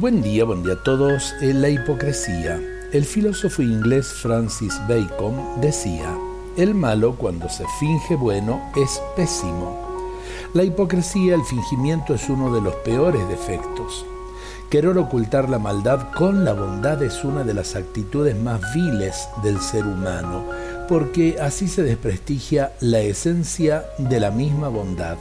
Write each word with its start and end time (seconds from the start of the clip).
Buen 0.00 0.22
día, 0.22 0.44
buen 0.44 0.62
día 0.62 0.74
a 0.74 0.82
todos. 0.84 1.34
En 1.40 1.60
la 1.60 1.70
hipocresía. 1.70 2.60
El 2.92 3.04
filósofo 3.04 3.62
inglés 3.62 4.06
Francis 4.06 4.80
Bacon 4.88 5.60
decía, 5.60 6.16
el 6.56 6.72
malo 6.72 7.16
cuando 7.16 7.48
se 7.48 7.64
finge 7.80 8.14
bueno 8.14 8.62
es 8.76 9.02
pésimo. 9.16 9.76
La 10.54 10.62
hipocresía, 10.62 11.34
el 11.34 11.42
fingimiento 11.42 12.14
es 12.14 12.28
uno 12.28 12.54
de 12.54 12.60
los 12.60 12.76
peores 12.76 13.26
defectos. 13.26 14.06
Querer 14.70 14.96
ocultar 14.98 15.50
la 15.50 15.58
maldad 15.58 16.12
con 16.16 16.44
la 16.44 16.52
bondad 16.52 17.02
es 17.02 17.24
una 17.24 17.42
de 17.42 17.54
las 17.54 17.74
actitudes 17.74 18.36
más 18.36 18.60
viles 18.72 19.28
del 19.42 19.60
ser 19.60 19.84
humano, 19.84 20.44
porque 20.88 21.38
así 21.40 21.66
se 21.66 21.82
desprestigia 21.82 22.72
la 22.78 23.00
esencia 23.00 23.84
de 23.98 24.20
la 24.20 24.30
misma 24.30 24.68
bondad. 24.68 25.16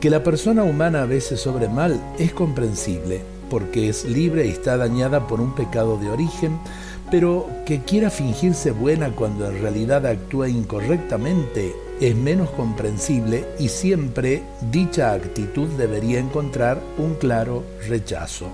Que 0.00 0.10
la 0.10 0.24
persona 0.24 0.64
humana 0.64 1.02
a 1.02 1.06
veces 1.06 1.40
sobre 1.40 1.68
mal 1.68 2.00
es 2.18 2.32
comprensible, 2.32 3.35
porque 3.48 3.88
es 3.88 4.04
libre 4.04 4.46
y 4.46 4.50
está 4.50 4.76
dañada 4.76 5.26
por 5.26 5.40
un 5.40 5.54
pecado 5.54 5.96
de 5.96 6.10
origen, 6.10 6.58
pero 7.10 7.48
que 7.64 7.80
quiera 7.80 8.10
fingirse 8.10 8.70
buena 8.70 9.10
cuando 9.10 9.48
en 9.48 9.60
realidad 9.60 10.06
actúa 10.06 10.48
incorrectamente 10.48 11.74
es 12.00 12.14
menos 12.14 12.50
comprensible 12.50 13.46
y 13.58 13.68
siempre 13.68 14.42
dicha 14.70 15.12
actitud 15.12 15.68
debería 15.78 16.18
encontrar 16.18 16.80
un 16.98 17.14
claro 17.14 17.64
rechazo. 17.88 18.48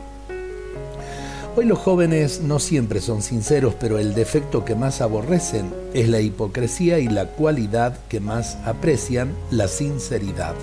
Hoy 1.55 1.67
los 1.67 1.79
jóvenes 1.79 2.41
no 2.41 2.59
siempre 2.59 3.01
son 3.03 3.21
sinceros, 3.21 3.75
pero 3.79 3.99
el 3.99 4.15
defecto 4.15 4.65
que 4.65 4.75
más 4.75 5.03
aborrecen 5.03 5.75
es 5.93 6.09
la 6.09 6.21
hipocresía 6.21 6.99
y 6.99 7.09
la 7.09 7.27
cualidad 7.27 7.99
que 8.09 8.21
más 8.21 8.57
aprecian, 8.65 9.35
la 9.51 9.69
sinceridad. 9.69 10.55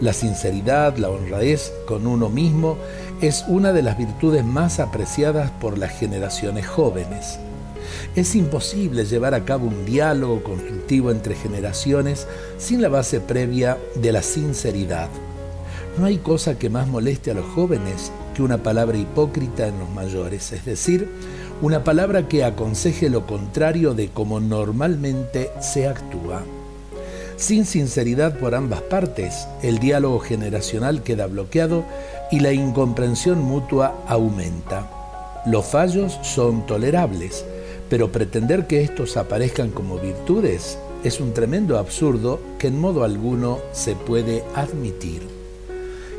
La 0.00 0.12
sinceridad, 0.12 0.96
la 0.96 1.10
honradez 1.10 1.72
con 1.86 2.06
uno 2.06 2.28
mismo 2.28 2.76
es 3.20 3.44
una 3.46 3.72
de 3.72 3.82
las 3.82 3.98
virtudes 3.98 4.44
más 4.44 4.80
apreciadas 4.80 5.50
por 5.52 5.78
las 5.78 5.96
generaciones 5.98 6.66
jóvenes. 6.66 7.38
Es 8.16 8.34
imposible 8.34 9.04
llevar 9.04 9.34
a 9.34 9.44
cabo 9.44 9.66
un 9.66 9.84
diálogo 9.84 10.42
constructivo 10.42 11.10
entre 11.10 11.34
generaciones 11.34 12.26
sin 12.58 12.82
la 12.82 12.88
base 12.88 13.20
previa 13.20 13.78
de 13.94 14.12
la 14.12 14.22
sinceridad. 14.22 15.08
No 15.98 16.06
hay 16.06 16.18
cosa 16.18 16.58
que 16.58 16.70
más 16.70 16.88
moleste 16.88 17.30
a 17.30 17.34
los 17.34 17.46
jóvenes 17.46 18.10
que 18.34 18.42
una 18.42 18.62
palabra 18.62 18.96
hipócrita 18.96 19.68
en 19.68 19.78
los 19.78 19.90
mayores, 19.90 20.52
es 20.52 20.64
decir, 20.64 21.08
una 21.60 21.84
palabra 21.84 22.28
que 22.28 22.44
aconseje 22.44 23.10
lo 23.10 23.26
contrario 23.26 23.94
de 23.94 24.08
como 24.08 24.40
normalmente 24.40 25.50
se 25.60 25.86
actúa. 25.86 26.42
Sin 27.42 27.66
sinceridad 27.66 28.38
por 28.38 28.54
ambas 28.54 28.82
partes, 28.82 29.48
el 29.64 29.80
diálogo 29.80 30.20
generacional 30.20 31.02
queda 31.02 31.26
bloqueado 31.26 31.84
y 32.30 32.38
la 32.38 32.52
incomprensión 32.52 33.40
mutua 33.40 33.96
aumenta. 34.06 34.88
Los 35.46 35.66
fallos 35.66 36.20
son 36.22 36.64
tolerables, 36.66 37.44
pero 37.90 38.12
pretender 38.12 38.68
que 38.68 38.82
estos 38.82 39.16
aparezcan 39.16 39.72
como 39.72 39.98
virtudes 39.98 40.78
es 41.02 41.18
un 41.18 41.34
tremendo 41.34 41.78
absurdo 41.78 42.38
que 42.60 42.68
en 42.68 42.78
modo 42.78 43.02
alguno 43.02 43.58
se 43.72 43.96
puede 43.96 44.44
admitir. 44.54 45.22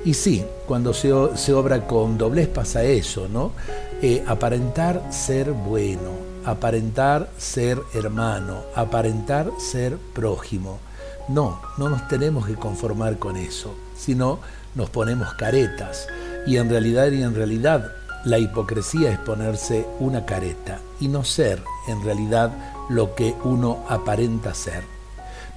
Y 0.03 0.15
sí, 0.15 0.43
cuando 0.67 0.93
se, 0.93 1.13
obra 1.13 1.87
con 1.87 2.17
doblez 2.17 2.49
pasa 2.49 2.83
eso, 2.83 3.29
¿no? 3.29 3.53
Eh, 4.01 4.21
aparentar 4.27 5.01
ser 5.09 5.53
bueno, 5.53 6.11
aparentar 6.43 7.29
ser 7.37 7.79
hermano, 7.93 8.63
aparentar 8.75 9.51
ser 9.57 9.95
prójimo. 10.13 10.79
No, 11.27 11.61
no 11.77 11.89
nos 11.89 12.07
tenemos 12.07 12.45
que 12.45 12.55
conformar 12.55 13.17
con 13.17 13.37
eso, 13.37 13.73
sino 13.95 14.39
nos 14.75 14.89
ponemos 14.89 15.33
caretas. 15.35 16.07
Y 16.45 16.57
en 16.57 16.69
realidad 16.69 17.11
y 17.11 17.23
en 17.23 17.33
realidad 17.33 17.91
la 18.25 18.39
hipocresía 18.39 19.11
es 19.11 19.19
ponerse 19.19 19.87
una 19.99 20.25
careta 20.25 20.79
y 20.99 21.07
no 21.07 21.23
ser 21.23 21.63
en 21.87 22.03
realidad 22.03 22.51
lo 22.89 23.15
que 23.15 23.35
uno 23.43 23.85
aparenta 23.87 24.53
ser. 24.53 24.83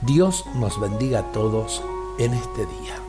Dios 0.03 0.45
nos 0.57 0.81
bendiga 0.81 1.21
a 1.21 1.33
todos 1.33 1.83
en 2.19 2.35
este 2.35 2.67
día. 2.67 3.07